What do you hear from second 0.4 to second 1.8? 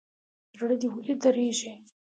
زړه دي ولي درزيږي.